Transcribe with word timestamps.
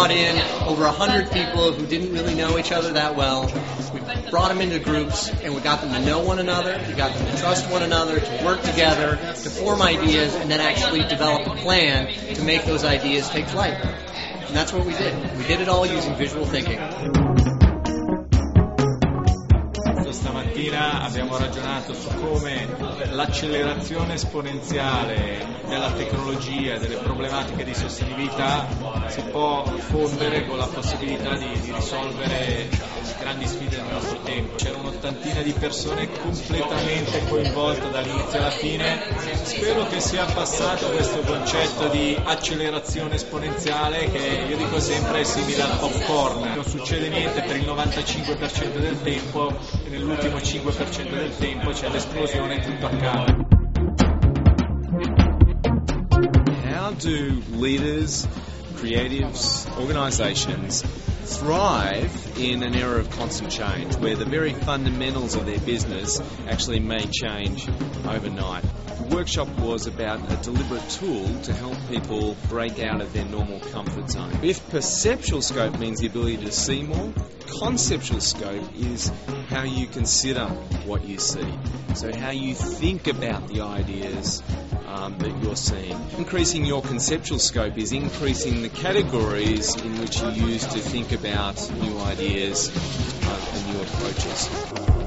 over 0.00 0.86
a 0.86 0.92
hundred 0.92 1.30
people 1.30 1.72
who 1.72 1.84
didn't 1.84 2.14
really 2.14 2.34
know 2.34 2.58
each 2.58 2.72
other 2.72 2.94
that 2.94 3.16
well. 3.16 3.52
We 3.92 4.30
brought 4.30 4.48
them 4.48 4.62
into 4.62 4.78
groups 4.78 5.28
and 5.28 5.54
we 5.54 5.60
got 5.60 5.82
them 5.82 5.92
to 5.92 6.00
know 6.00 6.20
one 6.20 6.38
another. 6.38 6.82
We 6.88 6.94
got 6.94 7.12
them 7.12 7.26
to 7.26 7.38
trust 7.38 7.70
one 7.70 7.82
another, 7.82 8.18
to 8.18 8.42
work 8.42 8.62
together, 8.62 9.16
to 9.16 9.50
form 9.50 9.82
ideas, 9.82 10.34
and 10.34 10.50
then 10.50 10.60
actually 10.60 11.00
develop 11.00 11.46
a 11.46 11.54
plan 11.56 12.34
to 12.34 12.42
make 12.42 12.64
those 12.64 12.82
ideas 12.82 13.28
take 13.28 13.46
flight. 13.46 13.74
And 13.74 14.56
that's 14.56 14.72
what 14.72 14.86
we 14.86 14.94
did. 14.94 15.36
We 15.36 15.44
did 15.44 15.60
it 15.60 15.68
all 15.68 15.84
using 15.84 16.14
visual 16.14 16.46
thinking. 16.46 16.78
Stamattina 20.10 20.89
abbiamo 21.10 21.36
ragionato 21.36 21.92
su 21.92 22.08
come 22.20 22.68
l'accelerazione 23.10 24.14
esponenziale 24.14 25.44
della 25.66 25.90
tecnologia 25.90 26.74
e 26.74 26.78
delle 26.78 26.98
problematiche 26.98 27.64
di 27.64 27.74
sostenibilità 27.74 28.68
si 29.08 29.22
può 29.22 29.64
fondere 29.64 30.46
con 30.46 30.56
la 30.56 30.66
possibilità 30.66 31.36
di, 31.36 31.50
di 31.60 31.72
risolvere 31.72 32.68
grandi 33.18 33.46
sfide 33.46 33.76
del 33.76 33.84
nostro 33.90 34.18
tempo. 34.22 34.54
C'era 34.56 34.78
un'ottantina 34.78 35.42
di 35.42 35.52
persone 35.52 36.08
completamente 36.10 37.24
coinvolte 37.28 37.90
dall'inizio 37.90 38.38
alla 38.38 38.50
fine. 38.50 38.98
Spero 39.42 39.86
che 39.86 40.00
sia 40.00 40.24
passato 40.24 40.86
questo 40.90 41.20
concetto 41.20 41.88
di 41.88 42.16
accelerazione 42.22 43.16
esponenziale 43.16 44.10
che 44.10 44.46
io 44.48 44.56
dico 44.56 44.80
sempre 44.80 45.20
è 45.20 45.24
simile 45.24 45.62
al 45.62 45.78
popcorn. 45.78 46.52
Non 46.54 46.64
succede 46.64 47.08
niente 47.08 47.42
per 47.42 47.56
il 47.56 47.66
95% 47.66 48.78
del 48.78 49.02
tempo 49.02 49.52
e 49.84 49.88
nell'ultimo 49.88 50.36
5% 50.36 50.99
del 51.08 51.36
tempo 51.36 51.70
c'è 51.70 51.88
l'esplosione 51.88 52.56
e 52.56 52.60
tutto 52.60 52.86
accade. 52.86 53.46
How 56.64 56.92
do 56.92 57.42
leaders, 57.50 58.26
creatives, 58.76 59.66
organisations 59.78 60.82
thrive 61.24 62.38
in 62.38 62.62
an 62.62 62.74
era 62.74 62.98
of 62.98 63.08
constant 63.10 63.50
change 63.50 63.96
where 63.96 64.16
the 64.16 64.24
very 64.24 64.52
fundamentals 64.52 65.36
of 65.36 65.46
their 65.46 65.60
business 65.60 66.20
actually 66.48 66.80
may 66.80 67.06
change 67.06 67.68
overnight? 68.04 68.64
The 68.96 69.14
workshop 69.14 69.48
was 69.60 69.86
about 69.86 70.20
a 70.30 70.36
deliberate 70.42 70.88
tool 70.90 71.26
to 71.42 71.52
help 71.52 71.76
people 71.88 72.36
break 72.48 72.80
out 72.80 73.00
of 73.00 73.12
their 73.12 73.24
normal 73.24 73.60
comfort 73.60 74.10
zone. 74.10 74.32
If 74.42 74.68
perceptual 74.70 75.42
scope 75.42 75.78
means 75.78 76.00
the 76.00 76.08
ability 76.08 76.38
to 76.44 76.52
see 76.52 76.82
more, 76.82 77.12
conceptual 77.60 78.20
scope 78.20 78.64
is 78.76 79.10
how 79.50 79.64
you 79.64 79.86
consider 79.88 80.46
what 80.86 81.04
you 81.04 81.18
see. 81.18 81.52
So, 81.94 82.16
how 82.16 82.30
you 82.30 82.54
think 82.54 83.08
about 83.08 83.48
the 83.48 83.62
ideas 83.62 84.42
um, 84.86 85.18
that 85.18 85.42
you're 85.42 85.56
seeing. 85.56 85.98
Increasing 86.16 86.64
your 86.64 86.82
conceptual 86.82 87.40
scope 87.40 87.76
is 87.76 87.92
increasing 87.92 88.62
the 88.62 88.68
categories 88.68 89.74
in 89.74 90.00
which 90.00 90.20
you 90.20 90.30
use 90.30 90.66
to 90.66 90.78
think 90.78 91.10
about 91.12 91.56
new 91.82 91.98
ideas 91.98 92.68
uh, 93.24 93.50
and 93.54 93.74
new 93.74 93.82
approaches. 93.82 94.99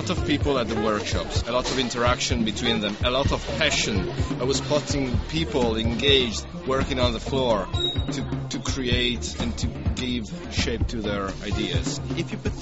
Lot 0.00 0.16
of 0.16 0.26
people 0.26 0.58
at 0.58 0.66
the 0.66 0.80
workshops, 0.80 1.42
a 1.42 1.52
lot 1.52 1.70
of 1.70 1.78
interaction 1.78 2.42
between 2.42 2.80
them, 2.80 2.96
a 3.04 3.10
lot 3.10 3.30
of 3.32 3.46
passion. 3.58 4.10
I 4.40 4.44
was 4.44 4.56
spotting 4.56 5.14
people 5.28 5.76
engaged, 5.76 6.46
working 6.66 6.98
on 6.98 7.12
the 7.12 7.20
floor 7.20 7.68
to, 8.12 8.46
to 8.48 8.58
create 8.60 9.38
and 9.40 9.58
to 9.58 9.66
give 9.66 10.24
shape 10.52 10.86
to 10.88 11.02
their 11.02 11.26
ideas. 11.44 12.00
if 12.16 12.32
you 12.32 12.38
put 12.38 12.52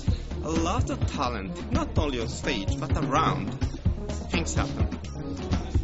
a 0.43 0.51
lot 0.51 0.91
of 0.91 1.07
talent, 1.13 1.71
not 1.71 1.97
only 1.97 2.21
on 2.21 2.27
stage, 2.27 2.77
but 2.77 2.91
around, 3.05 3.53
things 4.33 4.55
happen. 4.55 4.99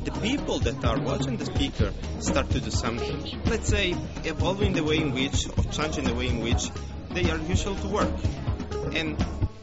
The 0.02 0.10
people 0.10 0.58
that 0.58 0.84
are 0.84 1.00
watching 1.00 1.36
the 1.36 1.46
speaker 1.46 1.92
start 2.18 2.50
to 2.50 2.60
do 2.60 2.70
something. 2.72 3.42
Let's 3.46 3.68
say, 3.68 3.94
evolving 4.24 4.72
the 4.72 4.82
way 4.82 4.96
in 4.96 5.12
which, 5.12 5.46
or 5.56 5.64
changing 5.70 6.02
the 6.02 6.14
way 6.14 6.26
in 6.26 6.40
which 6.40 6.68
they 7.10 7.30
are 7.30 7.38
usual 7.38 7.76
to 7.76 7.86
work. 7.86 8.14
And 8.92 9.16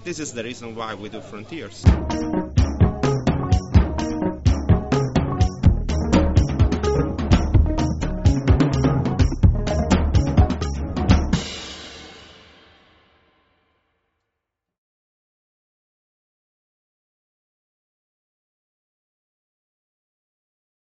this 0.04 0.20
is 0.20 0.34
the 0.34 0.44
reason 0.44 0.76
why 0.76 0.94
we 0.96 1.10
do 1.10 1.22
Frontiers. 1.22 1.84